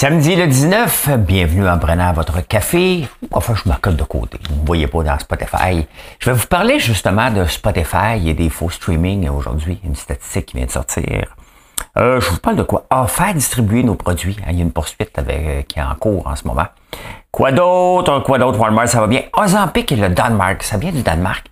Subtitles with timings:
[0.00, 3.06] Samedi le 19, bienvenue en prenant votre café.
[3.32, 4.38] Enfin, je m'accorde de côté.
[4.48, 5.86] Vous ne me voyez pas dans Spotify.
[6.18, 9.78] Je vais vous parler justement de Spotify et des faux streaming aujourd'hui.
[9.84, 11.36] Une statistique qui vient de sortir.
[11.98, 12.86] Euh, je vous parle de quoi?
[12.88, 14.38] Ah, faire distribuer nos produits.
[14.48, 16.68] Il y a une poursuite euh, qui est en cours en ce moment.
[17.30, 18.20] Quoi d'autre?
[18.20, 18.58] Quoi d'autre?
[18.58, 19.24] Walmart, ça va bien?
[19.36, 20.62] Ozempic et le Danemark.
[20.62, 21.46] Ça vient du Danemark.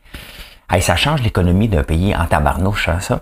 [0.70, 3.20] Hey, ça change l'économie d'un pays en tabarnouche, hein, ça.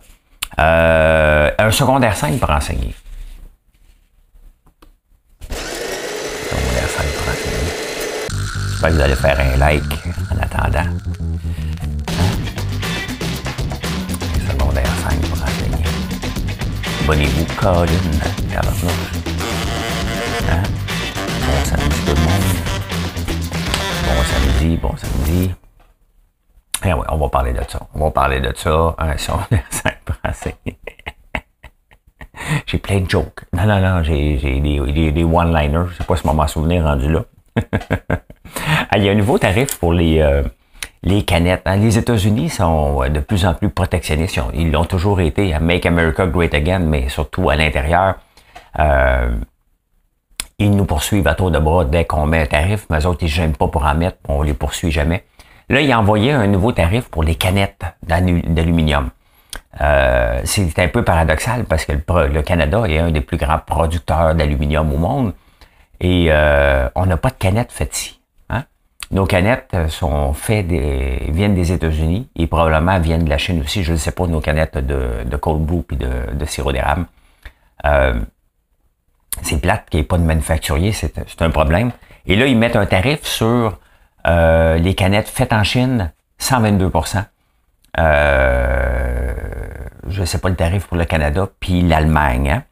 [0.60, 2.94] Euh, un secondaire 5 pour enseigner.
[8.88, 9.82] Vous allez faire un like
[10.30, 10.78] en attendant.
[10.78, 10.96] Hein?
[14.48, 15.84] Secondaire 5 pour enseigner.
[17.02, 17.86] Abonnez-vous, Colin.
[20.48, 20.62] Hein?
[21.40, 22.46] Bon samedi tout le monde.
[24.04, 25.54] Bon samedi, bon samedi.
[26.84, 27.80] Eh oui, on va parler de ça.
[27.92, 28.94] On va parler de ça.
[28.98, 30.16] Un secondaire 5 pour
[32.66, 33.42] j'ai plein de jokes.
[33.52, 35.88] Non, non, non, j'ai des, one-liners.
[35.90, 37.24] Je sais pas si m'en souvenir rendu là.
[38.90, 40.42] Ah, il y a un nouveau tarif pour les, euh,
[41.02, 41.62] les canettes.
[41.66, 44.40] Hein, les États-Unis sont de plus en plus protectionnistes.
[44.54, 48.14] Ils l'ont toujours été à Make America Great Again, mais surtout à l'intérieur.
[48.78, 49.30] Euh,
[50.58, 53.22] ils nous poursuivent à tour de bras dès qu'on met un tarif, mais eux autres,
[53.22, 55.24] ils ne gênent pas pour en mettre, on les poursuit jamais.
[55.68, 59.10] Là, il a envoyé un nouveau tarif pour les canettes d'aluminium.
[59.80, 64.34] Euh, c'est un peu paradoxal parce que le, Canada est un des plus grands producteurs
[64.34, 65.34] d'aluminium au monde
[66.00, 66.30] et
[66.94, 68.16] on n'a pas de canettes faites ici.
[69.10, 73.60] Nos canettes euh, sont faites des, viennent des États-Unis et probablement viennent de la Chine
[73.60, 73.84] aussi.
[73.84, 77.06] Je ne sais pas, nos canettes de, de cold brew puis de, de sirop d'érable.
[77.84, 78.14] Euh,
[79.42, 81.92] c'est plate qu'il n'y ait pas de manufacturier, c'est un problème.
[82.26, 83.78] Et là, ils mettent un tarif sur
[84.26, 87.22] euh, les canettes faites en Chine, 122%
[87.98, 89.34] euh,
[90.08, 92.50] Je ne sais pas le tarif pour le Canada, puis l'Allemagne.
[92.50, 92.64] Hein?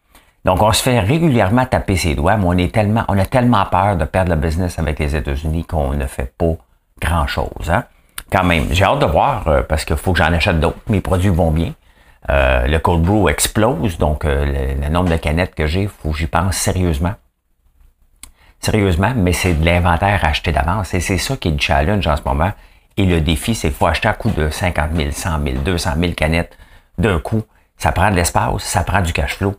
[0.44, 3.64] Donc, on se fait régulièrement taper ses doigts, mais on est tellement, on a tellement
[3.66, 6.56] peur de perdre le business avec les États-Unis qu'on ne fait pas
[7.00, 7.70] grand-chose.
[7.70, 7.84] Hein?
[8.30, 10.78] Quand même, j'ai hâte de voir euh, parce qu'il faut que j'en achète d'autres.
[10.88, 11.72] Mes produits vont bien.
[12.30, 16.16] Euh, le cold brew explose, donc euh, le, nombre de canettes que j'ai, faut que
[16.18, 17.14] j'y pense sérieusement.
[18.60, 20.94] Sérieusement, mais c'est de l'inventaire acheté d'avance.
[20.94, 22.52] Et c'est ça qui est le challenge en ce moment.
[22.96, 25.90] Et le défi, c'est qu'il faut acheter à coût de 50 000, 100 000, 200
[25.98, 26.56] 000 canettes
[26.98, 27.42] d'un coup.
[27.76, 29.54] Ça prend de l'espace, ça prend du cash flow.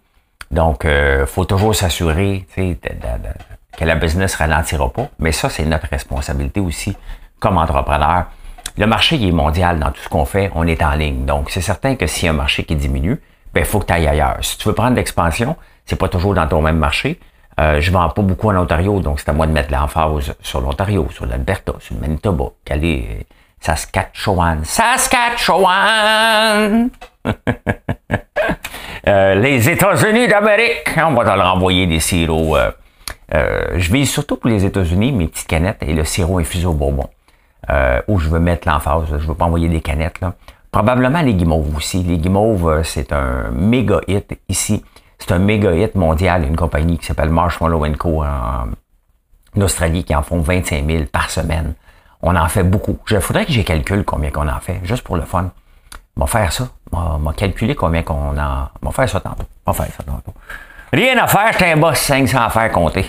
[0.52, 5.10] Donc, euh, faut toujours s'assurer que la business ralentira pas.
[5.20, 6.96] Mais ça, c'est notre responsabilité aussi
[7.40, 8.26] comme entrepreneur.
[8.78, 11.26] Le marché il est mondial dans tout ce qu'on fait, on est en ligne.
[11.26, 13.22] Donc, c'est certain que s'il y a un marché qui diminue,
[13.54, 14.38] ben, il faut que tu ailles ailleurs.
[14.42, 17.20] Si tu veux prendre l'expansion, c'est pas toujours dans ton même marché.
[17.60, 20.60] Euh, je vends pas beaucoup en Ontario, donc c'est à moi de mettre l'emphase sur
[20.60, 23.26] l'Ontario, sur l'Alberta, sur le Manitoba, Calais,
[23.62, 24.66] Saskatchewan.
[24.66, 26.90] Saskatchewan!
[29.08, 32.56] Euh, les États-Unis d'Amérique, on va te renvoyer des sirops.
[32.56, 32.72] Euh,
[33.36, 36.74] euh, je vise surtout pour les États-Unis, mes petites canettes et le sirop infusé au
[36.74, 37.08] bourbon.
[38.08, 40.22] où je veux mettre l'emphase, je veux pas envoyer des canettes.
[40.22, 40.34] Là.
[40.72, 42.02] Probablement les guimauves aussi.
[42.02, 44.84] Les guimauves, c'est un méga hit ici.
[45.20, 46.44] C'est un méga hit mondial.
[46.44, 48.24] Une compagnie qui s'appelle Marshmallow Co.
[48.24, 48.70] En,
[49.62, 51.76] Australie qui en font 25 000 par semaine.
[52.22, 52.98] On en fait beaucoup.
[53.10, 55.52] Il faudrait que j'ai calcule combien qu'on en fait, juste pour le fun.
[56.18, 56.70] On va faire ça.
[56.96, 58.70] On va calculer combien qu'on en.
[58.82, 59.44] On va faire ça tantôt.
[59.66, 60.34] On va faire ça tantôt.
[60.94, 63.06] Rien à faire, c'est un boss 500 à faire compter.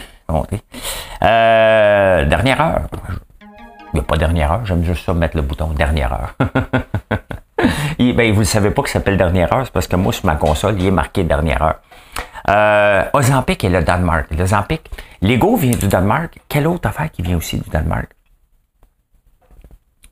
[1.20, 2.80] dernière heure.
[3.92, 6.34] Il n'y a pas dernière heure, j'aime juste ça mettre le bouton dernière heure.
[7.98, 10.26] ben, vous ne savez pas que ça s'appelle dernière heure, c'est parce que moi, sur
[10.26, 11.76] ma console, il est marqué dernière heure.
[12.48, 14.26] Euh, et le Danemark.
[14.36, 14.90] L'Ozempic,
[15.22, 16.38] Lego vient du Danemark.
[16.48, 18.10] Quelle autre affaire qui vient aussi du Danemark?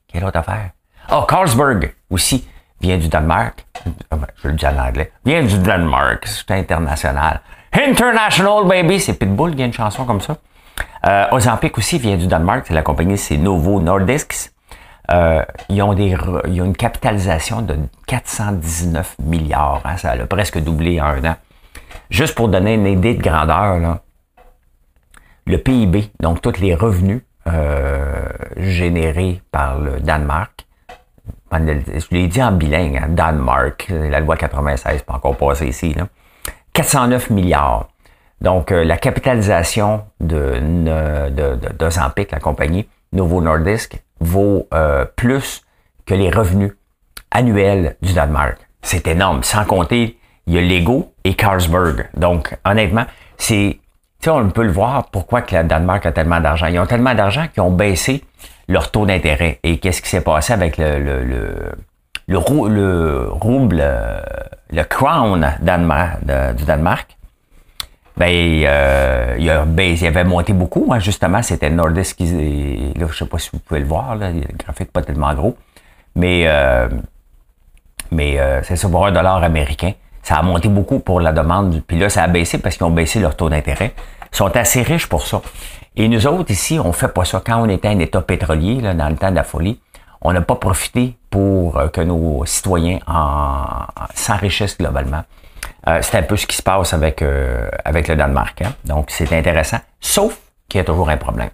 [0.08, 0.70] Quelle autre affaire?
[1.12, 2.48] Oh, Carlsberg aussi
[2.84, 3.64] vient du Danemark.
[4.42, 5.12] Je le dis en anglais.
[5.24, 6.26] Vient du Danemark.
[6.26, 7.40] C'est international.
[7.72, 9.00] International, baby.
[9.00, 10.36] C'est Pitbull, y a une chanson comme ça.
[11.06, 12.64] Euh, Ozempic aussi vient du Danemark.
[12.66, 14.52] C'est la compagnie, c'est Novo Nordisk.
[15.10, 16.16] Euh, ils, ont des,
[16.48, 19.82] ils ont une capitalisation de 419 milliards.
[19.84, 19.96] Hein.
[19.96, 21.36] ça a presque doublé en un an.
[22.10, 23.98] Juste pour donner une idée de grandeur,
[25.46, 30.63] le PIB, donc tous les revenus euh, générés par le Danemark,
[31.52, 36.08] je l'ai dit en bilingue, hein, Danemark, la loi 96, pas encore passé ici, là,
[36.72, 37.88] 409 milliards.
[38.40, 45.62] Donc, euh, la capitalisation de, de, de, la compagnie Novo Nordisk, vaut euh, plus
[46.04, 46.72] que les revenus
[47.30, 48.58] annuels du Danemark.
[48.82, 49.42] C'est énorme.
[49.42, 52.08] Sans compter, il y a Lego et Carlsberg.
[52.14, 53.06] Donc, honnêtement,
[53.38, 53.78] c'est,
[54.20, 56.66] tu on peut le voir pourquoi que le Danemark a tellement d'argent.
[56.66, 58.24] Ils ont tellement d'argent qu'ils ont baissé
[58.68, 59.60] leur taux d'intérêt.
[59.62, 61.56] Et qu'est-ce qui s'est passé avec le, le, le,
[62.26, 62.38] le,
[62.68, 63.84] le rouble,
[64.70, 67.16] le crown du Danemark?
[68.16, 68.28] ben,
[68.64, 70.88] euh, il, a, ben, il avait monté beaucoup.
[70.92, 72.16] Hein, justement, c'était Nordisk.
[72.18, 74.14] Qui, là, je sais pas si vous pouvez le voir.
[74.16, 75.56] Le graphique pas tellement gros.
[76.14, 76.88] Mais, euh,
[78.12, 79.92] mais euh, c'est ça pour un dollar américain.
[80.22, 81.82] Ça a monté beaucoup pour la demande.
[81.86, 83.94] Puis là, ça a baissé parce qu'ils ont baissé leur taux d'intérêt.
[84.32, 85.42] Ils sont assez riches pour ça.
[85.96, 87.42] Et nous autres, ici, on fait pas ça.
[87.44, 89.80] Quand on était un État pétrolier, là, dans le temps de la folie,
[90.20, 92.98] on n'a pas profité pour que nos citoyens
[94.14, 95.22] s'enrichissent globalement.
[95.88, 98.62] Euh, c'est un peu ce qui se passe avec, euh, avec le Danemark.
[98.62, 98.72] Hein.
[98.84, 100.38] Donc, c'est intéressant, sauf
[100.68, 101.50] qu'il y a toujours un problème.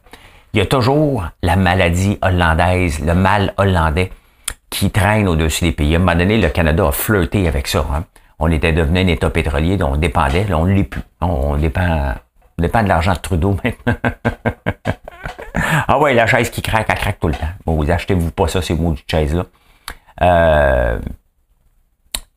[0.52, 4.10] Il y a toujours la maladie hollandaise, le mal hollandais
[4.68, 5.94] qui traîne au-dessus des pays.
[5.94, 7.84] À un moment donné, le Canada a flirté avec ça.
[7.92, 8.04] Hein.
[8.38, 10.44] On était devenu un État pétrolier dont on dépendait.
[10.44, 11.02] Là, on ne l'est plus.
[11.20, 12.14] On dépend,
[12.60, 13.96] dépend de l'argent de Trudeau maintenant.
[15.88, 17.48] ah ouais, la chaise qui craque, elle craque tout le temps.
[17.66, 19.44] Bon, vous achetez-vous pas ça, ces maudites chaises-là.
[20.22, 20.98] Euh,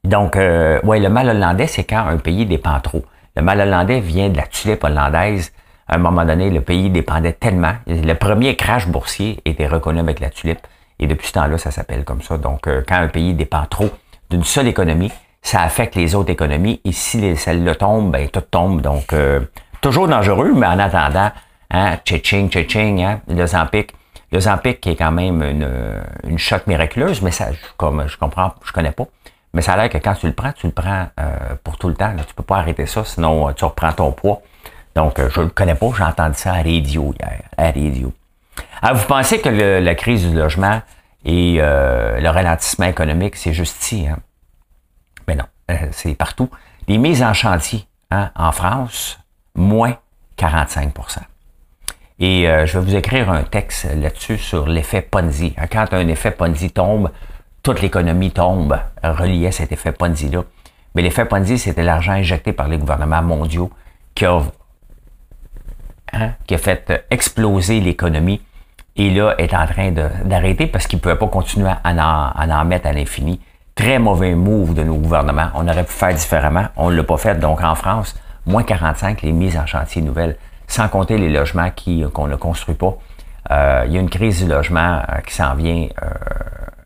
[0.04, 3.04] donc, euh, ouais, le mal hollandais, c'est quand un pays dépend trop.
[3.36, 5.52] Le mal hollandais vient de la tulipe hollandaise.
[5.88, 7.74] À un moment donné, le pays dépendait tellement.
[7.88, 10.66] Le premier crash boursier était reconnu avec la tulipe.
[11.00, 12.38] Et depuis ce temps-là, ça s'appelle comme ça.
[12.38, 13.90] Donc, euh, quand un pays dépend trop
[14.30, 15.12] d'une seule économie,
[15.42, 16.82] ça affecte les autres économies.
[16.86, 18.82] Et si celle-là tombe, ben, tout tombe.
[18.82, 19.14] Donc,
[19.84, 21.32] toujours dangereux, mais en attendant,
[21.70, 23.94] hein, tching, tching, hein, le Zampic.
[24.32, 25.70] Le Zampic qui est quand même une,
[26.24, 29.06] une choc miraculeuse, mais ça, comme je comprends, je connais pas.
[29.54, 31.88] Mais ça a l'air que quand tu le prends, tu le prends euh, pour tout
[31.90, 32.12] le temps.
[32.18, 34.42] Tu Tu peux pas arrêter ça, sinon euh, tu reprends ton poids.
[34.96, 38.12] Donc, euh, je le connais pas, j'ai entendu ça à radio hier, à radio.
[38.82, 40.82] Alors, vous pensez que la crise du logement
[41.26, 44.18] et le ralentissement économique, c'est juste ici, hein?
[45.28, 45.46] Mais non,
[45.92, 46.50] c'est partout.
[46.88, 49.20] Les mises en chantier hein, en France,
[49.56, 49.98] moins
[50.38, 51.20] 45%
[52.20, 55.56] Et je vais vous écrire un texte là-dessus sur l'effet Ponzi.
[55.72, 57.12] Quand un effet Ponzi tombe,
[57.62, 60.44] toute l'économie tombe reliée à cet effet Ponzi-là.
[60.96, 63.72] Mais l'effet Ponzi, c'était l'argent injecté par les gouvernements mondiaux
[64.16, 64.42] qui a,
[66.14, 68.42] hein, qui a fait exploser l'économie
[68.96, 72.66] et là est en train d'arrêter parce qu'ils ne pouvaient pas continuer à en, en
[72.66, 73.40] mettre à l'infini.
[73.76, 75.50] Très mauvais move de nos gouvernements.
[75.56, 76.68] On aurait pu faire différemment.
[76.76, 77.40] On ne l'a pas fait.
[77.40, 78.16] Donc en France,
[78.46, 80.38] moins 45 les mises en chantier nouvelles,
[80.68, 81.70] sans compter les logements
[82.14, 82.98] qu'on ne construit pas.
[83.52, 86.10] Euh, il y a une crise du logement euh, qui s'en vient euh,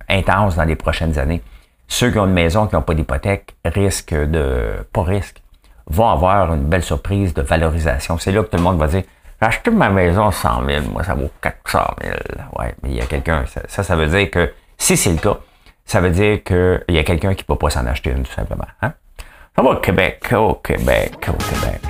[0.09, 1.41] intense dans les prochaines années.
[1.87, 5.41] Ceux qui ont une maison qui n'ont pas d'hypothèque risquent de, pas risquent,
[5.85, 8.17] vont avoir une belle surprise de valorisation.
[8.17, 9.03] C'est là que tout le monde va dire,
[9.39, 12.15] acheté ma maison à 100 000, moi ça vaut 400 000.
[12.59, 15.37] Ouais, mais il y a quelqu'un, ça, ça, veut dire que si c'est le cas,
[15.85, 18.33] ça veut dire qu'il y a quelqu'un qui ne peut pas s'en acheter une, tout
[18.33, 18.65] simplement.
[18.81, 18.93] Hein?
[19.59, 21.81] Ça va au Québec, au Québec, au Québec.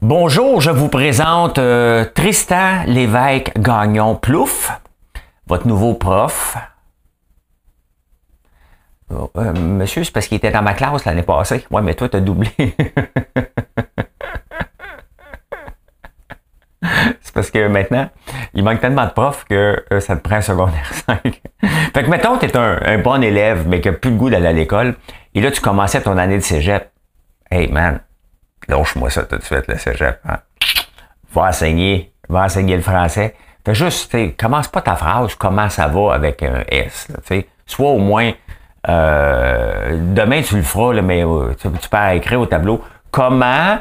[0.00, 4.72] Bonjour, je vous présente euh, Tristan Lévesque Gagnon Plouf,
[5.46, 6.56] votre nouveau prof.
[9.14, 11.64] Oh, euh, monsieur, c'est parce qu'il était dans ma classe l'année passée.
[11.70, 12.50] Ouais, mais toi, t'as doublé.
[17.34, 18.08] parce que maintenant,
[18.54, 21.20] il manque tellement de profs que euh, ça te prend un secondaire 5.
[21.94, 24.52] fait que mettons, t'es un, un bon élève, mais n'a plus le goût d'aller à
[24.52, 24.94] l'école,
[25.34, 26.90] et là, tu commençais ton année de cégep.
[27.50, 28.00] Hey, man,
[28.68, 30.20] Lâche-moi ça tout de suite, le cégep.
[30.28, 30.38] Hein?
[31.32, 33.34] Va enseigner, va enseigner le français.
[33.64, 37.08] Fais juste, commence pas ta phrase, comment ça va avec un S.
[37.08, 38.32] Là, Soit au moins,
[38.88, 43.78] euh, demain tu le feras, là, mais euh, tu, peux écrire au tableau comment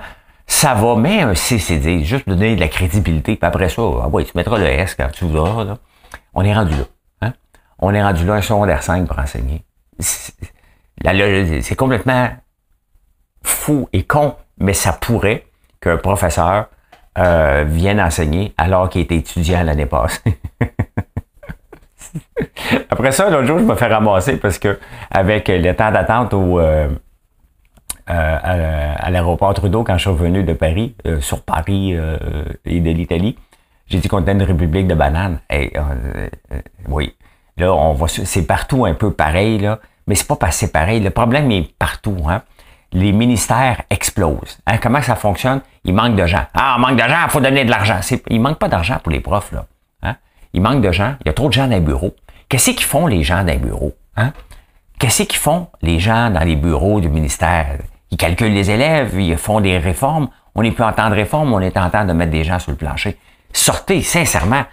[0.51, 3.37] ça va, mais un CCD, juste pour donner de la crédibilité.
[3.37, 5.63] Puis après ça, ah ouais, tu mettras le S quand tu voudras.
[5.63, 5.77] Là.
[6.33, 6.83] On est rendu là.
[7.21, 7.33] Hein?
[7.79, 9.63] On est rendu là, un secondaire 5 pour enseigner.
[9.97, 12.31] C'est complètement
[13.43, 15.45] fou et con mais ça pourrait
[15.79, 16.67] qu'un professeur
[17.17, 20.37] euh, vienne enseigner alors qu'il était étudiant l'année passée.
[22.89, 24.77] Après ça, l'autre jour, je me fais ramasser parce que
[25.09, 26.89] avec le temps d'attente au, euh,
[28.09, 31.93] euh, à, l'aéroport Trudeau quand je suis revenu de Paris, sur Paris
[32.65, 33.37] et de l'Italie,
[33.87, 35.39] j'ai dit qu'on était une république de bananes.
[36.89, 37.15] oui,
[37.57, 40.99] là, on va, c'est partout un peu pareil, là, mais c'est pas passé pareil.
[40.99, 42.17] Le problème est partout.
[42.27, 42.41] Hein
[42.93, 44.59] les ministères explosent.
[44.67, 45.61] Hein, comment ça fonctionne?
[45.83, 46.45] Il manque de gens.
[46.53, 47.99] Ah, il manque de gens, il faut donner de l'argent.
[48.29, 49.65] Il manque pas d'argent pour les profs, là.
[50.03, 50.15] Hein?
[50.53, 51.15] Il manque de gens.
[51.21, 52.15] Il y a trop de gens dans les bureaux.
[52.49, 53.93] Qu'est-ce qu'ils font, les gens dans les bureaux?
[54.17, 54.33] Hein?
[55.01, 57.79] Qu'est-ce qu'ils font, les gens dans les bureaux du ministère?
[58.11, 60.29] Ils calculent les élèves, ils font des réformes.
[60.53, 62.59] On n'est plus en temps de réforme, on est en temps de mettre des gens
[62.59, 63.17] sur le plancher.
[63.51, 64.63] Sortez, sincèrement,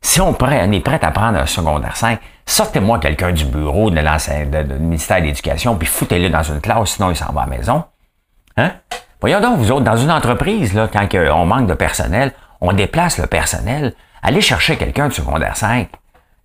[0.00, 4.74] si on, est prêt à prendre un secondaire 5, sortez-moi quelqu'un du bureau de, du
[4.80, 7.84] ministère de l'Éducation, puis foutez-le dans une classe, sinon il s'en va à la maison.
[8.56, 8.72] Hein?
[9.20, 13.16] Voyons donc, vous autres, dans une entreprise, là, quand on manque de personnel, on déplace
[13.18, 13.94] le personnel.
[14.24, 15.88] Allez chercher quelqu'un de secondaire 5.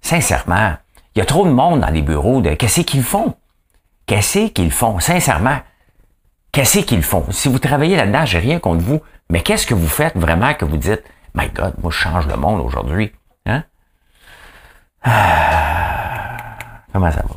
[0.01, 0.73] Sincèrement,
[1.15, 3.35] il y a trop de monde dans les bureaux de qu'est-ce qu'ils font?
[4.05, 4.99] qu'est-ce qu'ils font?
[4.99, 5.59] Sincèrement,
[6.51, 7.25] qu'est-ce qu'ils font?
[7.31, 10.65] Si vous travaillez là-dedans, j'ai rien contre vous, mais qu'est-ce que vous faites vraiment que
[10.65, 11.03] vous dites,
[11.35, 13.11] My God, moi je change le monde aujourd'hui?
[13.45, 13.63] Hein?
[15.03, 16.57] Ah,
[16.93, 17.35] comment ça va?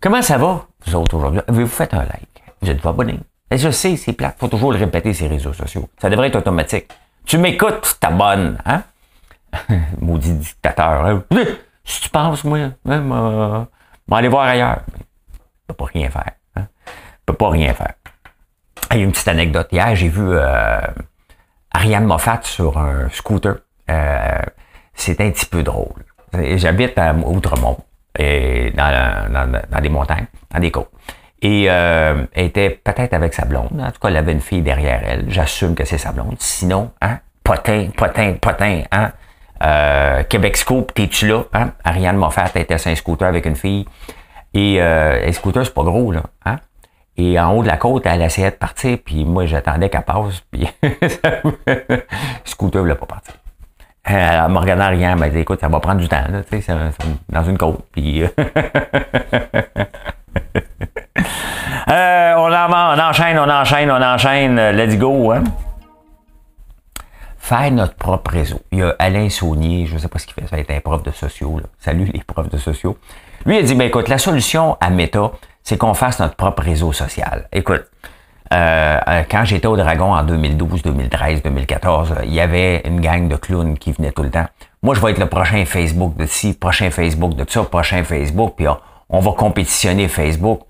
[0.00, 1.40] Comment ça va, vous autres, aujourd'hui?
[1.48, 2.42] Vous faites un like?
[2.62, 3.18] Vous êtes abonné.
[3.50, 4.32] Je sais, c'est plat.
[4.38, 5.88] Faut toujours le répéter, ces réseaux sociaux.
[6.00, 6.88] Ça devrait être automatique.
[7.26, 8.84] Tu m'écoutes, t'abonnes, hein?
[10.00, 11.04] Maudit dictateur.
[11.04, 11.24] Hein?
[11.90, 13.66] Si tu penses, moi, hein,
[14.12, 14.78] aller voir ailleurs.
[14.88, 16.32] Je peux pas rien faire.
[16.54, 16.68] Hein?
[16.84, 17.94] Je peux pas rien faire.
[18.92, 19.66] Il y a une petite anecdote.
[19.72, 20.80] Hier, j'ai vu euh,
[21.72, 23.56] Ariane Moffat sur un scooter.
[23.90, 24.38] Euh,
[24.94, 26.04] C'était un petit peu drôle.
[26.32, 27.78] J'habite à Outremont,
[28.16, 30.90] et dans, dans, dans, des montagnes, dans des côtes.
[31.42, 33.80] Et euh, elle était peut-être avec sa blonde.
[33.80, 35.24] En tout cas, elle avait une fille derrière elle.
[35.28, 36.36] J'assume que c'est sa blonde.
[36.38, 39.10] Sinon, hein, potin, potin, potin, hein.
[39.62, 41.44] Euh, Québec Scoop, t'es-tu là?
[41.52, 41.72] Hein?
[41.84, 43.86] Ariane Moffat était sur un scooter avec une fille.
[44.54, 46.22] Et euh, un scooter, c'est pas gros, là.
[46.44, 46.56] Hein?
[47.16, 50.40] Et en haut de la côte, elle essayait de partir, puis moi, j'attendais qu'elle passe,
[50.50, 52.02] puis le
[52.44, 53.34] scooter voulait pas partir.
[54.02, 56.72] Elle en rien, elle m'a dit, écoute, ça va prendre du temps, là, tu sais,
[57.28, 58.22] dans une côte, puis...
[61.90, 65.44] euh, on, en, on enchaîne, on enchaîne, on enchaîne, let's go, hein?
[67.50, 68.60] Faire notre propre réseau.
[68.70, 70.70] Il y a Alain Saunier, je ne sais pas ce qu'il fait, ça va être
[70.70, 71.60] un prof de sociaux.
[71.80, 72.96] Salut les profs de sociaux.
[73.44, 75.32] Lui a dit, ben écoute, la solution à Meta,
[75.64, 77.48] c'est qu'on fasse notre propre réseau social.
[77.50, 77.82] Écoute,
[78.52, 83.26] euh, euh quand j'étais au Dragon en 2012, 2013, 2014, il y avait une gang
[83.26, 84.46] de clowns qui venaient tout le temps.
[84.84, 88.54] Moi, je vais être le prochain Facebook de ci, prochain Facebook de ça, prochain Facebook,
[88.56, 88.78] puis on,
[89.08, 90.60] on va compétitionner Facebook.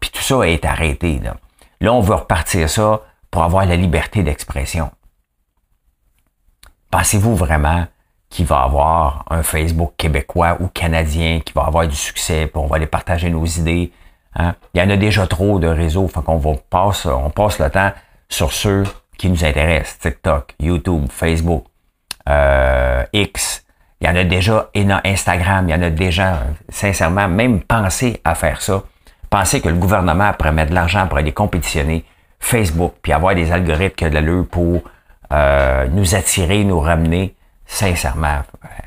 [0.00, 1.20] Puis tout ça est arrêté.
[1.22, 1.36] Là.
[1.80, 4.90] là, on veut repartir ça pour avoir la liberté d'expression.
[6.96, 7.88] Pensez-vous vraiment
[8.30, 12.68] qu'il va avoir un Facebook québécois ou canadien qui va avoir du succès, puis on
[12.68, 13.90] va aller partager nos idées?
[14.36, 14.54] Hein?
[14.72, 16.38] Il y en a déjà trop de réseaux, fait qu'on
[16.70, 17.90] passe, on passe le temps
[18.28, 18.84] sur ceux
[19.18, 19.98] qui nous intéressent.
[19.98, 21.64] TikTok, YouTube, Facebook,
[22.28, 23.64] euh, X.
[24.00, 24.70] Il y en a déjà
[25.04, 28.84] Instagram, il y en a déjà, sincèrement, même penser à faire ça.
[29.30, 32.04] Penser que le gouvernement pourrait mettre de l'argent pour aller compétitionner
[32.38, 34.84] Facebook, puis avoir des algorithmes qui ont de l'allure pour
[35.34, 37.34] euh, nous attirer, nous ramener,
[37.66, 38.42] sincèrement,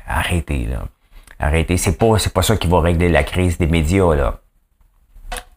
[0.06, 0.84] arrêtez, là.
[1.40, 1.76] Arrêtez.
[1.76, 4.34] C'est pas, c'est pas ça qui va régler la crise des médias.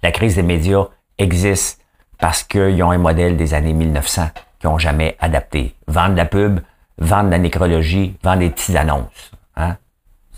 [0.03, 1.81] La crise des médias existe
[2.19, 4.29] parce qu'ils ont un modèle des années 1900
[4.59, 5.75] qu'ils n'ont jamais adapté.
[5.87, 6.59] Vendre la pub,
[6.99, 9.31] vendre la nécrologie, vendre des petites annonces.
[9.55, 9.77] Hein?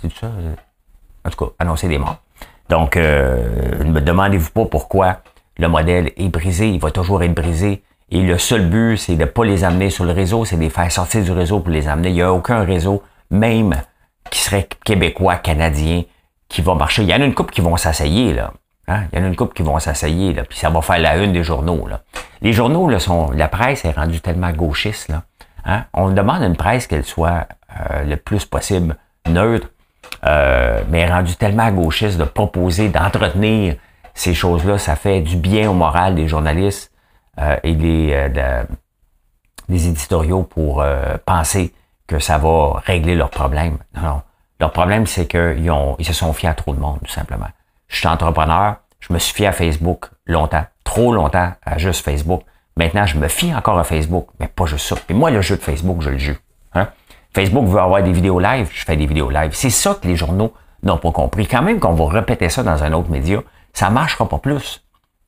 [0.02, 0.28] C'est ça?
[0.28, 0.56] Euh?
[1.26, 2.18] En tout cas, annoncer des morts.
[2.70, 5.20] Donc, euh, ne me demandez-vous pas pourquoi
[5.58, 6.70] le modèle est brisé.
[6.70, 7.84] Il va toujours être brisé.
[8.14, 10.62] Et le seul but, c'est de ne pas les amener sur le réseau, c'est de
[10.62, 12.10] les faire sortir du réseau pour les amener.
[12.10, 13.02] Il n'y a aucun réseau,
[13.32, 13.74] même
[14.30, 16.04] qui serait québécois, canadien,
[16.48, 17.02] qui va marcher.
[17.02, 18.54] Il y en a une couple qui vont s'asseyer, là.
[18.88, 19.06] Hein?
[19.12, 21.18] Il y en a une couple qui vont s'asseyer, là, puis ça va faire la
[21.18, 21.88] une des journaux.
[21.88, 22.02] Là.
[22.44, 23.32] Les journaux, là, sont.
[23.32, 25.10] La presse est rendue tellement gauchiste.
[25.10, 25.24] Là.
[25.66, 25.86] Hein?
[25.96, 27.48] On demande à une presse qu'elle soit
[27.80, 28.96] euh, le plus possible
[29.28, 29.70] neutre,
[30.28, 33.78] euh, mais rendue tellement gauchiste de proposer, d'entretenir
[34.14, 34.78] ces choses-là.
[34.78, 36.93] Ça fait du bien au moral des journalistes
[37.64, 38.64] et des, euh,
[39.70, 41.74] des éditoriaux pour euh, penser
[42.08, 43.78] que ça va régler leurs problèmes.
[43.96, 44.22] Non, non.
[44.60, 47.48] Leur problème, c'est qu'ils ils se sont fiés à trop de monde, tout simplement.
[47.88, 52.44] Je suis entrepreneur, je me suis fié à Facebook longtemps, trop longtemps à juste Facebook.
[52.78, 54.96] Maintenant, je me fie encore à Facebook, mais pas juste ça.
[55.10, 56.38] Et moi, le jeu de Facebook, je le joue.
[56.74, 56.88] Hein?
[57.34, 59.52] Facebook veut avoir des vidéos live, je fais des vidéos live.
[59.54, 61.48] C'est ça que les journaux n'ont pas compris.
[61.48, 63.42] Quand même qu'on va répéter ça dans un autre média,
[63.74, 64.84] ça marchera pas plus.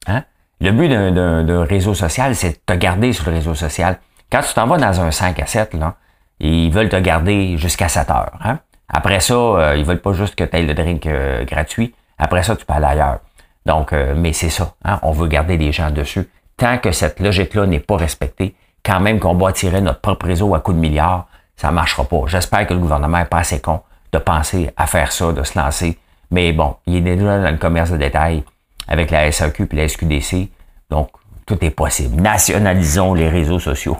[0.08, 0.24] Hein?
[0.62, 4.00] Le but d'un réseau social, c'est de te garder sur le réseau social.
[4.32, 5.96] Quand tu t'en vas dans un 5 à 7, là,
[6.40, 8.32] ils veulent te garder jusqu'à 7 heures.
[8.44, 8.60] Hein?
[8.90, 11.94] Après ça, euh, ils veulent pas juste que tu aies le drink euh, gratuit.
[12.18, 13.20] Après ça, tu peux aller ailleurs.
[13.66, 14.74] Donc, euh, mais c'est ça.
[14.84, 15.00] Hein?
[15.02, 16.30] On veut garder les gens dessus.
[16.58, 20.56] Tant que cette logique-là n'est pas respectée, quand même qu'on va tirer notre propre réseau
[20.56, 22.24] à coups de milliards, ça marchera pas.
[22.28, 23.82] J'espère que le gouvernement est pas assez con
[24.12, 25.98] de penser à faire ça, de se lancer.
[26.32, 28.44] Mais bon, il est déjà dans le commerce de détail
[28.88, 30.50] avec la SAQ et la SQDC.
[30.89, 31.10] Donc,
[31.46, 32.22] tout est possible.
[32.22, 33.98] Nationalisons les réseaux sociaux.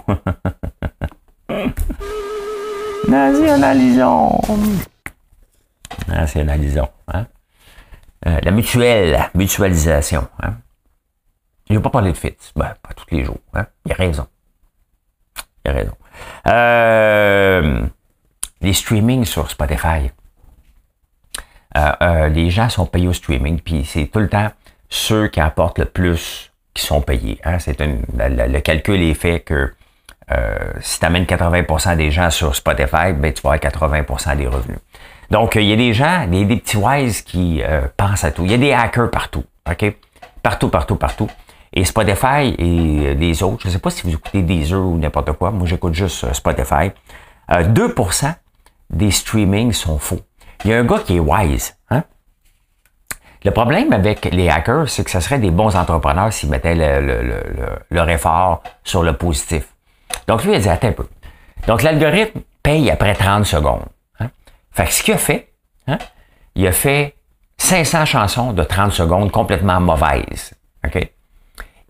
[3.08, 4.40] Nationalisons.
[6.08, 6.88] Nationalisons.
[7.08, 7.26] Hein?
[8.26, 10.26] Euh, la mutuelle, mutualisation.
[10.42, 10.54] Hein?
[11.68, 12.52] Je ne vais pas parler de FITS.
[12.56, 13.38] Ben, pas tous les jours.
[13.54, 13.66] Hein?
[13.84, 14.26] Il a raison.
[15.64, 15.92] Il a raison.
[16.48, 17.86] Euh,
[18.60, 20.10] les streamings sur Spotify.
[21.76, 24.50] Euh, les gens sont payés au streaming, puis c'est tout le temps
[24.88, 27.40] ceux qui apportent le plus qui sont payés.
[27.44, 27.58] Hein.
[27.58, 29.72] C'est le, calcul est fait que
[30.32, 34.46] euh, si tu amènes 80% des gens sur Spotify, ben, tu vas avoir 80% des
[34.46, 34.78] revenus.
[35.30, 38.44] Donc, il y a des gens, des, des petits wise qui euh, pensent à tout.
[38.44, 39.44] Il y a des hackers partout.
[39.68, 39.96] OK?
[40.42, 41.28] Partout, partout, partout.
[41.72, 45.32] Et Spotify et les autres, je ne sais pas si vous écoutez Deezer ou n'importe
[45.32, 46.90] quoi, moi j'écoute juste Spotify.
[47.50, 48.34] 2%
[48.90, 50.20] des streamings sont faux.
[50.64, 51.75] Il y a un gars qui est wise.
[53.44, 57.40] Le problème avec les hackers, c'est que ce serait des bons entrepreneurs s'ils mettaient le,
[57.90, 59.68] leur effort sur le positif.
[60.26, 61.06] Donc lui, il a dit, attends un peu.
[61.66, 63.84] Donc l'algorithme paye après 30 secondes.
[64.20, 64.30] Hein?
[64.72, 65.52] Fait que ce qu'il a fait,
[65.86, 65.98] hein?
[66.54, 67.14] il a fait
[67.58, 70.52] 500 chansons de 30 secondes complètement mauvaises.
[70.84, 71.10] OK?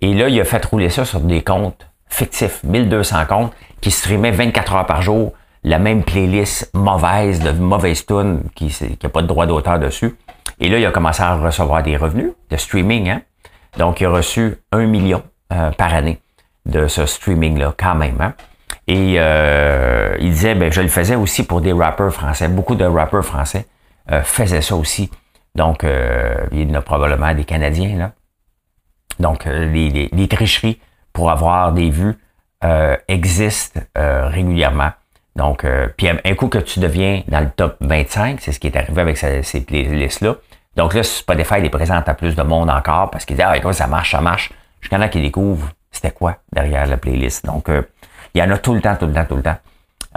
[0.02, 4.30] Et là, il a fait rouler ça sur des comptes fictifs, 1200 comptes, qui streamaient
[4.30, 5.32] 24 heures par jour
[5.64, 8.72] la même playlist mauvaise, de mauvaise tune qui
[9.02, 10.16] n'a pas de droit d'auteur dessus.
[10.60, 13.10] Et là, il a commencé à recevoir des revenus de streaming.
[13.10, 13.22] Hein?
[13.78, 15.22] Donc, il a reçu un million
[15.52, 16.20] euh, par année
[16.64, 18.20] de ce streaming-là, quand même.
[18.20, 18.34] Hein?
[18.88, 22.48] Et euh, il disait, ben, je le faisais aussi pour des rappeurs français.
[22.48, 23.66] Beaucoup de rappeurs français
[24.10, 25.10] euh, faisaient ça aussi.
[25.54, 25.86] Donc,
[26.52, 28.12] il y en a probablement des Canadiens, là.
[29.18, 30.78] Donc, les, les tricheries
[31.14, 32.18] pour avoir des vues
[33.08, 34.90] existent régulièrement.
[35.36, 38.68] Donc, euh, puis un coup que tu deviens dans le top 25, c'est ce qui
[38.68, 40.36] est arrivé avec ces, playlists-là.
[40.76, 43.74] Donc là, Spotify les présente à plus de monde encore parce qu'ils disent, ah, écoute,
[43.74, 44.52] ça marche, ça marche.
[44.80, 47.46] Jusqu'à là qu'ils découvrent c'était quoi derrière la playlist.
[47.46, 47.82] Donc, euh,
[48.34, 49.56] il y en a tout le temps, tout le temps, tout le temps.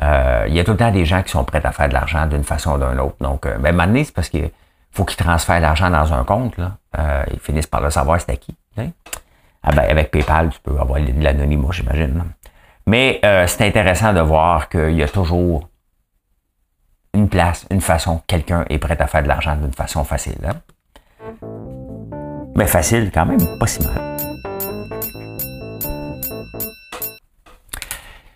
[0.01, 1.93] Euh, il y a tout le temps des gens qui sont prêts à faire de
[1.93, 3.15] l'argent d'une façon ou d'une autre.
[3.21, 4.49] Donc, euh, ben, maintenant, c'est parce qu'il
[4.91, 6.57] faut qu'ils transfèrent l'argent dans un compte.
[6.57, 6.73] Là.
[6.97, 8.55] Euh, ils finissent par le savoir c'est à qui.
[9.61, 12.23] Ah ben, avec PayPal, tu peux avoir de l'anonymat, j'imagine.
[12.85, 15.67] Mais euh, c'est intéressant de voir qu'il y a toujours
[17.13, 20.37] une place, une façon, quelqu'un est prêt à faire de l'argent d'une façon facile.
[20.45, 21.47] Hein?
[22.55, 24.17] Mais facile quand même, pas si mal.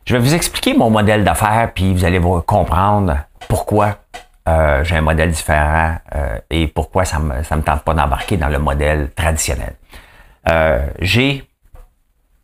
[0.06, 3.98] Je vais vous expliquer mon modèle d'affaires, puis vous allez comprendre pourquoi
[4.50, 8.50] euh, j'ai un modèle différent euh, et pourquoi ça ne me, tente pas d'embarquer dans
[8.50, 9.76] le modèle traditionnel.
[11.00, 11.48] j'ai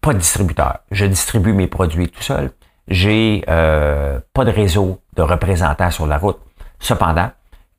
[0.01, 0.79] pas de distributeur.
[0.91, 2.51] Je distribue mes produits tout seul.
[2.87, 6.39] J'ai euh, pas de réseau de représentants sur la route.
[6.79, 7.29] Cependant,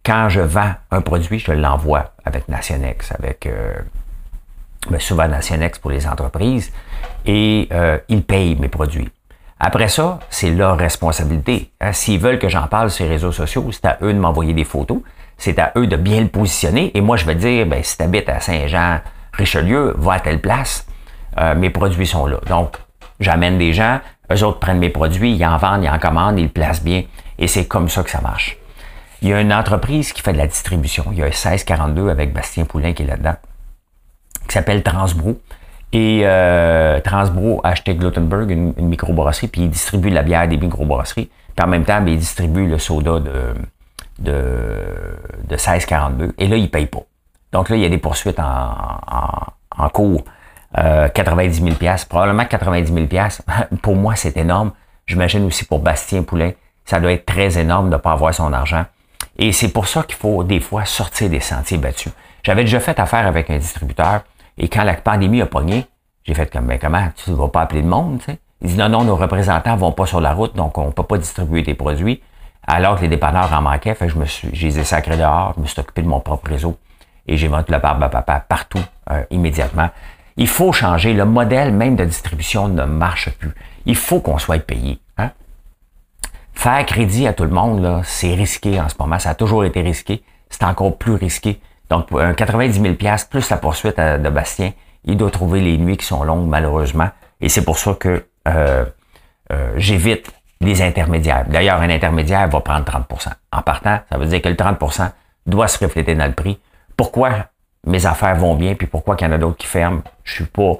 [0.04, 3.74] quand je vends un produit, je l'envoie avec Nationex, avec euh,
[4.90, 6.70] ben, souvent Nationex pour les entreprises,
[7.24, 9.10] et euh, ils payent mes produits.
[9.58, 11.70] Après ça, c'est leur responsabilité.
[11.80, 14.54] Hein, s'ils veulent que j'en parle sur les réseaux sociaux, c'est à eux de m'envoyer
[14.54, 15.00] des photos,
[15.36, 18.02] c'est à eux de bien le positionner, et moi je vais dire, ben, si tu
[18.02, 19.00] habites à Saint-Jean,
[19.32, 20.86] Richelieu, va à telle place,
[21.38, 22.38] euh, mes produits sont là.
[22.48, 22.76] Donc,
[23.18, 24.00] j'amène des gens,
[24.32, 27.04] eux autres prennent mes produits, ils en vendent, ils en commandent, ils le placent bien.
[27.40, 28.58] Et c'est comme ça que ça marche.
[29.22, 31.06] Il y a une entreprise qui fait de la distribution.
[31.10, 33.34] Il y a un 1642 avec Bastien Poulain qui est là-dedans,
[34.46, 35.40] qui s'appelle Transbro.
[35.92, 41.30] Et euh, Transbro a acheté Glutenberg, une, microbrasserie, puis il distribue la bière des microbrasseries.
[41.56, 43.54] Puis en même temps, ben, il distribue le soda de,
[44.20, 44.84] de,
[45.48, 46.34] de 1642.
[46.38, 47.02] Et là, il ne paye pas.
[47.52, 50.24] Donc là, il y a des poursuites en, en, en cours
[50.74, 51.74] 90 000
[52.08, 53.06] Probablement 90 000
[53.82, 54.72] Pour moi, c'est énorme.
[55.06, 56.52] J'imagine aussi pour Bastien Poulain,
[56.90, 58.84] ça doit être très énorme de ne pas avoir son argent.
[59.38, 62.12] Et c'est pour ça qu'il faut des fois sortir des sentiers battus.
[62.42, 64.22] J'avais déjà fait affaire avec un distributeur
[64.58, 65.86] et quand la pandémie a pogné,
[66.24, 68.38] j'ai fait comme, ben comment, tu ne vas pas appeler le monde, tu sais?
[68.60, 71.16] Il dit, non, non, nos représentants vont pas sur la route, donc on peut pas
[71.16, 72.20] distribuer tes produits.
[72.66, 75.62] Alors que les dépanneurs en manquaient, fait je me suis, j'ai les ai dehors, je
[75.62, 76.76] me suis occupé de mon propre réseau
[77.28, 79.90] et j'ai vendu la barbe à papa partout, euh, immédiatement.
[80.36, 81.12] Il faut changer.
[81.12, 83.52] Le modèle même de distribution ne marche plus.
[83.86, 84.98] Il faut qu'on soit payé.
[86.60, 89.18] Faire crédit à tout le monde, c'est risqué en ce moment.
[89.18, 90.22] Ça a toujours été risqué.
[90.50, 91.58] C'est encore plus risqué.
[91.88, 92.96] Donc, un 90 000
[93.30, 94.72] plus la poursuite de Bastien,
[95.04, 97.08] il doit trouver les nuits qui sont longues, malheureusement.
[97.40, 98.84] Et c'est pour ça que euh,
[99.50, 101.46] euh, j'évite les intermédiaires.
[101.48, 105.10] D'ailleurs, un intermédiaire va prendre 30% En partant, ça veut dire que le 30%
[105.46, 106.60] doit se refléter dans le prix.
[106.94, 107.46] Pourquoi
[107.86, 110.02] mes affaires vont bien, puis pourquoi qu'il y en a d'autres qui ferment?
[110.24, 110.74] Je suis pas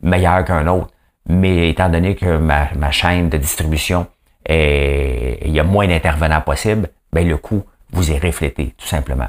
[0.00, 0.88] meilleur qu'un autre.
[1.28, 4.06] Mais étant donné que ma chaîne de distribution,
[4.48, 9.28] est, il y a moins d'intervenants possibles, ben le coût vous est reflété, tout simplement.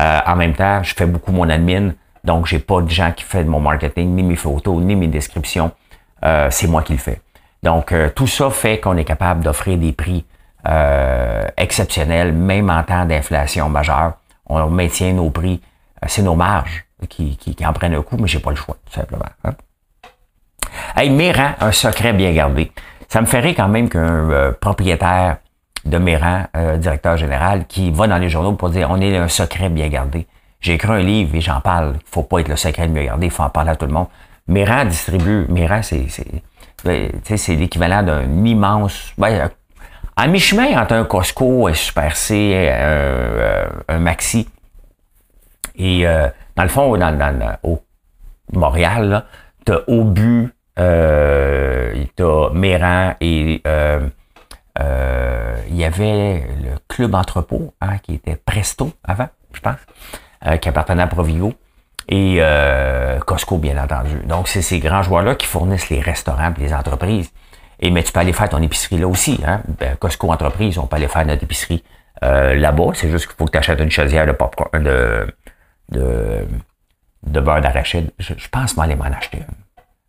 [0.00, 1.92] Euh, en même temps, je fais beaucoup mon admin,
[2.24, 5.72] donc j'ai pas de gens qui font mon marketing, ni mes photos, ni mes descriptions.
[6.24, 7.20] Euh, c'est moi qui le fais.
[7.62, 10.24] Donc, euh, tout ça fait qu'on est capable d'offrir des prix
[11.56, 14.18] exceptionnels, même en temps d'inflation majeure.
[14.44, 15.62] On maintient nos prix
[16.04, 18.76] euh, c'est nos marges qui, qui, en prennent un coup, mais j'ai pas le choix,
[18.86, 19.26] tout simplement.
[19.44, 19.52] Hein?
[20.96, 21.10] Hey,
[21.60, 22.72] un secret bien gardé.
[23.08, 25.38] Ça me ferait quand même qu'un euh, propriétaire
[25.84, 29.28] de Méran, euh, directeur général, qui va dans les journaux pour dire on est un
[29.28, 30.26] secret bien gardé.
[30.60, 31.94] J'ai écrit un livre et j'en parle.
[31.96, 33.92] Il faut pas être le secret bien gardé, il faut en parler à tout le
[33.92, 34.08] monde.
[34.46, 39.50] Méran distribue, Méran, c'est, c'est, c'est l'équivalent d'un immense, ben,
[40.16, 44.48] à mi-chemin entre un Costco, un Super C, un, un Maxi.
[45.76, 47.80] Et euh, dans le fond, dans, dans, au
[48.52, 49.24] Montréal,
[49.64, 54.08] tu as Aubu, euh, tu as Méran et euh,
[54.80, 59.78] euh, il y avait le Club Entrepôt, hein, qui était Presto avant, je pense,
[60.46, 61.54] euh, qui appartenait à Provigo
[62.08, 62.40] et
[63.26, 64.14] Costco, bien entendu.
[64.24, 67.30] Donc, c'est ces grands joueurs-là qui fournissent les restaurants et les entreprises.
[67.80, 69.38] Et mais tu peux aller faire ton épicerie là aussi.
[69.46, 69.60] Hein?
[69.78, 71.84] Ben, Costco Entreprise, on peut aller faire notre épicerie
[72.22, 72.92] là-bas.
[72.94, 75.26] C'est juste qu'il faut que tu achètes une chaudière de popcorn, de,
[75.90, 76.46] de,
[77.24, 78.10] de beurre d'arachide.
[78.18, 79.42] Je, je pense m'aller m'en acheter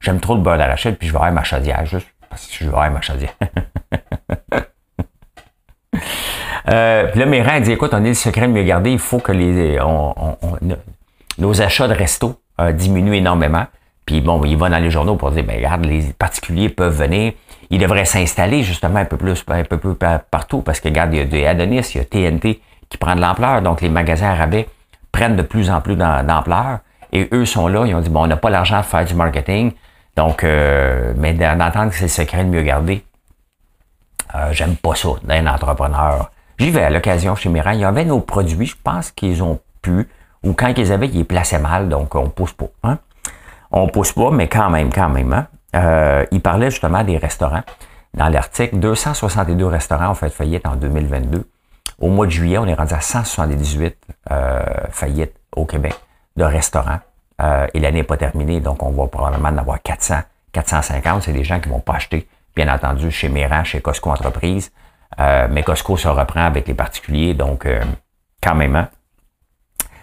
[0.02, 2.64] J'aime trop le beurre d'arachide, puis je vais avoir ma chaudière, juste parce que je
[2.64, 3.34] vais avoir ma chaudière.
[6.70, 9.20] euh, puis là, Méran dit, écoute, on est le secret de mieux garder, il faut
[9.20, 9.78] que les,
[11.38, 13.66] nos achats de resto euh, diminuent énormément.
[14.06, 17.34] Puis bon, il va dans les journaux pour dire, ben regarde, les particuliers peuvent venir.
[17.70, 19.96] Ils devraient s'installer justement un peu plus, un peu plus
[20.32, 23.16] partout, parce que regarde, il y a des Adonis, il y a TNT qui prend
[23.16, 24.68] de l'ampleur, donc les magasins à rabais
[25.12, 26.80] prennent de plus en plus d'ampleur.
[27.12, 29.14] Et eux sont là, ils ont dit, bon, on n'a pas l'argent pour faire du
[29.14, 29.74] marketing,
[30.20, 33.06] donc, euh, mais d'entendre que c'est le secret de mieux garder,
[34.36, 36.30] euh, j'aime pas ça d'un entrepreneur.
[36.58, 37.72] J'y vais à l'occasion chez Miran.
[37.72, 40.10] Il y avait nos produits, je pense qu'ils ont pu,
[40.44, 42.68] ou quand ils avaient, ils les plaçaient mal, donc on pousse pas.
[42.84, 42.98] Hein?
[43.72, 45.32] On pousse pas, mais quand même, quand même.
[45.32, 45.48] Hein?
[45.74, 47.64] Euh, il parlait justement des restaurants.
[48.14, 51.48] Dans l'article, 262 restaurants ont fait faillite en 2022.
[52.02, 53.96] Au mois de juillet, on est rendu à 178
[54.32, 55.96] euh, faillites au Québec
[56.36, 57.00] de restaurants.
[57.42, 60.20] Euh, et l'année n'est pas terminée, donc on va probablement en avoir 400,
[60.52, 61.24] 450.
[61.24, 64.72] C'est des gens qui vont pas acheter, bien entendu, chez Méran, chez Costco Entreprise.
[65.20, 67.82] Euh, mais Costco se reprend avec les particuliers, donc euh,
[68.44, 68.76] quand même.
[68.76, 68.90] Hein.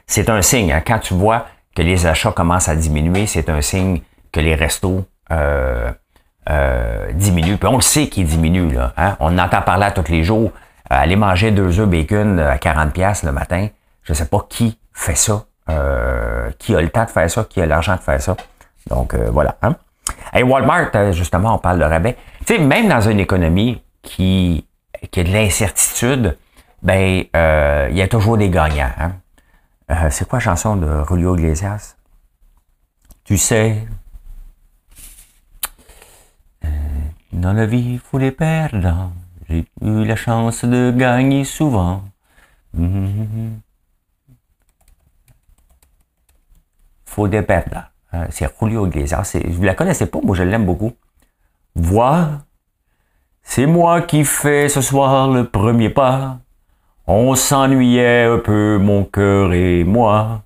[0.07, 0.73] C'est un signe.
[0.73, 0.83] Hein.
[0.87, 4.01] quand tu vois que les achats commencent à diminuer, c'est un signe
[4.33, 5.05] que les restos
[7.15, 7.57] diminuent.
[7.59, 8.73] Puis on le sait qu'ils diminuent.
[8.73, 9.17] Là, hein.
[9.21, 10.53] On entend parler à tous les jours.
[10.89, 13.69] aller manger deux œufs bacon à 40$ le matin,
[14.05, 17.45] je ne sais pas qui fait ça euh, qui a le temps de faire ça,
[17.45, 18.37] qui a l'argent de faire ça.
[18.89, 19.57] Donc euh, voilà.
[19.63, 19.77] Hein?
[20.33, 22.17] Et Walmart, euh, justement, on parle de rabais.
[22.47, 24.67] Tu sais, même dans une économie qui,
[25.11, 26.39] qui a de l'incertitude,
[26.83, 27.25] ben
[27.91, 28.93] il y a toujours des gagnants.
[28.99, 29.13] Hein?
[30.11, 31.97] c'est quoi la chanson de Julio Iglesias?
[33.25, 33.87] Tu sais,
[37.33, 39.11] dans la vie, il faut les perdre.
[39.49, 42.05] J'ai eu la chance de gagner souvent.
[42.77, 43.61] Hum, hum,
[47.17, 47.91] faut là.
[48.15, 49.37] Euh, c'est Julio Iglesias.
[49.49, 50.93] Vous la connaissez pas, moi je l'aime beaucoup.
[51.75, 52.29] Vois,
[53.43, 56.39] c'est moi qui fais ce soir le premier pas.
[57.07, 60.43] On s'ennuyait un peu, mon cœur et moi.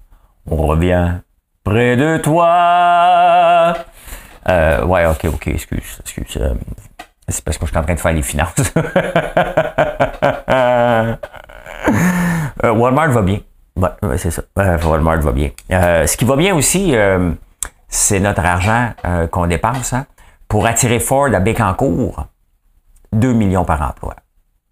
[0.47, 1.15] On revient
[1.65, 3.75] près de toi.
[4.49, 6.37] Euh, ouais, ok, ok, excuse, excuse.
[6.37, 6.55] Euh,
[7.29, 8.73] c'est parce que je suis en train de faire les finances.
[12.63, 13.41] Walmart va bien.
[14.21, 14.43] C'est ça.
[14.55, 15.49] Walmart va bien.
[15.71, 17.33] Euh, ce qui va bien aussi, euh,
[17.89, 20.05] c'est notre argent euh, qu'on dépense hein,
[20.47, 22.27] pour attirer Ford à Bécancourt.
[23.15, 24.15] 2 millions par emploi.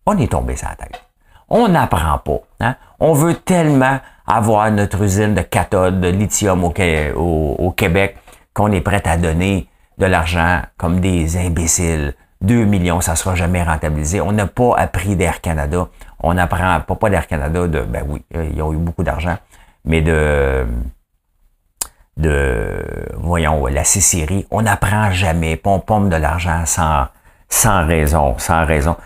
[0.05, 1.03] On est tombé sur la tête.
[1.49, 2.41] On n'apprend pas.
[2.61, 2.77] Hein.
[3.01, 8.19] On veut tellement avoir notre usine de cathode, de lithium au Québec
[8.53, 12.15] qu'on est prêt à donner de l'argent comme des imbéciles.
[12.41, 14.21] 2 millions, ça ne sera jamais rentabilisé.
[14.21, 15.89] On n'a pas appris d'Air Canada.
[16.21, 19.37] On apprend, pas, pas d'Air Canada, de, ben oui, euh, ils ont eu beaucoup d'argent,
[19.85, 20.67] mais de,
[22.17, 22.85] de,
[23.17, 27.07] voyons, la C-Série, on n'apprend jamais, pompe de l'argent sans,
[27.49, 28.97] sans raison, sans raison.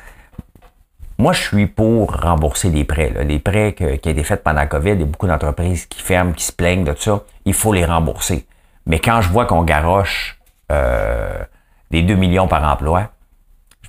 [1.18, 3.12] Moi, je suis pour rembourser les prêts.
[3.24, 6.02] Les prêts qui ont été faits pendant la COVID, il y a beaucoup d'entreprises qui
[6.02, 7.22] ferment, qui se plaignent de tout ça.
[7.44, 8.46] Il faut les rembourser.
[8.86, 10.40] Mais quand je vois qu'on garoche
[10.72, 11.44] euh,
[11.90, 13.11] des 2 millions par emploi,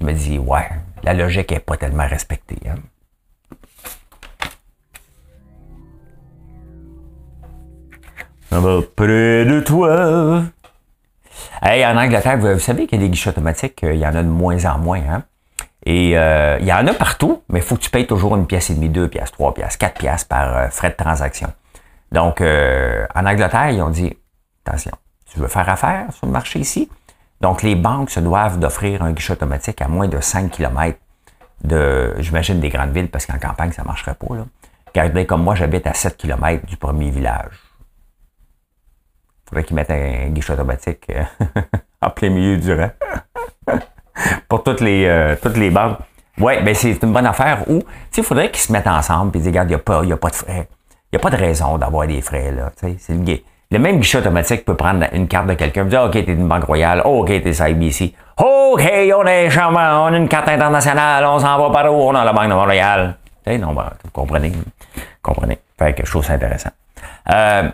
[0.04, 0.70] je me dis, ouais,
[1.04, 2.60] la logique n'est pas tellement respectée.
[2.68, 2.76] Hein.
[8.96, 10.44] Près de toi.
[11.62, 14.22] Hey, en Angleterre, vous, savez qu'il y a des guichets automatiques, il y en a
[14.22, 15.02] de moins en moins.
[15.10, 15.24] Hein?
[15.86, 18.46] Et euh, il y en a partout, mais il faut que tu payes toujours une
[18.46, 21.52] pièce et demie, deux pièces, trois pièces, quatre pièces par euh, frais de transaction.
[22.12, 24.16] Donc, euh, en Angleterre, ils ont dit,
[24.66, 24.92] attention,
[25.26, 26.90] tu veux faire affaire sur le marché ici?
[27.44, 30.98] Donc, les banques se doivent d'offrir un guichet automatique à moins de 5 km
[31.64, 34.36] de, j'imagine, des grandes villes, parce qu'en campagne, ça ne marcherait pas.
[34.36, 34.46] Là.
[34.88, 37.52] Regardez, comme moi, j'habite à 7 km du premier village
[39.54, 41.24] faudrait qu'ils mettent un guichet automatique euh,
[42.02, 42.90] en plein milieu du rang.
[44.50, 46.00] Pour toutes les, euh, toutes les banques.
[46.40, 47.64] Ouais, ben c'est une bonne affaire.
[48.12, 50.18] Sais, il faudrait qu'ils se mettent ensemble et disent, regarde, il n'y a, pas, a
[50.18, 50.68] pas de frais.
[51.12, 52.72] Il n'y a pas de raison d'avoir des frais, là.
[52.76, 56.34] Tu sais, le, même guichet automatique peut prendre une carte de quelqu'un, dire, OK, t'es
[56.34, 58.14] une banque royale, oh, OK, t'es IBC.
[58.38, 62.10] OK, on est charmant, on a une carte internationale, on s'en va par où?
[62.10, 63.18] On a la Banque de Montréal.
[63.48, 64.50] Non, ben, vous comprenez.
[64.50, 64.64] Vous
[65.22, 65.60] comprenez.
[65.78, 66.26] Fait que je trouve.
[67.30, 67.70] Euh,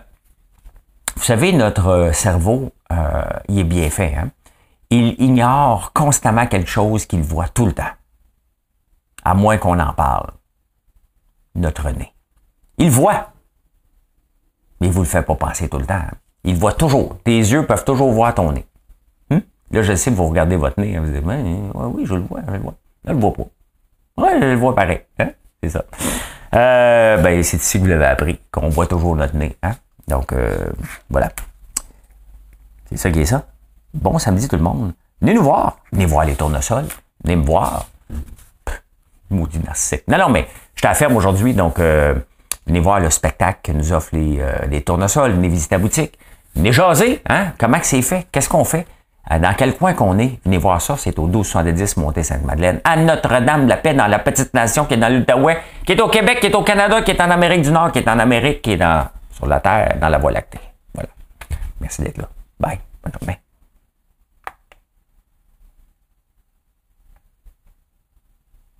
[1.16, 4.16] Vous savez, notre cerveau, euh, il est bien fait.
[4.16, 4.30] Hein?
[4.90, 7.92] Il ignore constamment quelque chose qu'il voit tout le temps.
[9.24, 10.32] À moins qu'on en parle.
[11.56, 12.14] Notre nez.
[12.78, 13.32] Il voit.
[14.80, 16.02] Mais il vous le fait pas penser tout le temps.
[16.44, 17.18] Il voit toujours.
[17.24, 18.66] Tes yeux peuvent toujours voir ton nez.
[19.32, 19.42] Hum?
[19.72, 20.98] Là, je sais, vous regardez votre nez.
[20.98, 22.74] Vous dites, oui, je le vois, je le vois.
[23.04, 23.44] Là, je le vois pas.
[24.18, 25.02] Oui, je le vois pareil.
[25.20, 25.30] Hein?
[25.62, 25.84] C'est ça.
[26.56, 29.56] Euh, ben, c'est ici que vous l'avez appris, qu'on voit toujours notre nez.
[29.62, 29.74] Hein?
[30.08, 30.70] Donc, euh,
[31.10, 31.32] voilà.
[32.90, 33.46] C'est ça qui est ça.
[33.94, 34.94] Bon samedi tout le monde.
[35.22, 35.78] Venez nous voir.
[35.92, 36.88] Venez voir les tournesols.
[37.24, 37.86] Venez me voir.
[39.30, 40.08] maudit narcissique.
[40.08, 42.16] Non, non, mais je t'affirme aujourd'hui, donc euh,
[42.70, 45.32] venez voir le spectacle que nous offrent les, euh, les tournesols.
[45.32, 46.18] Venez visiter la boutique.
[46.56, 47.22] Venez jaser.
[47.28, 47.48] Hein?
[47.58, 48.28] Comment que c'est fait?
[48.32, 48.86] Qu'est-ce qu'on fait?
[49.32, 52.96] Euh, dans quel coin qu'on est, venez voir ça, c'est au 1270 Montée Sainte-Madeleine, à
[52.96, 56.56] Notre-Dame-la-Paix, dans la petite nation qui est dans l'Outaouais, qui est au Québec, qui est
[56.56, 59.06] au Canada, qui est en Amérique du Nord, qui est en Amérique, qui est dans,
[59.32, 60.60] sur la Terre, dans la Voie lactée.
[60.94, 61.10] Voilà.
[61.80, 62.30] Merci d'être là.
[62.60, 62.80] Bye.
[63.04, 63.40] Bonne journée.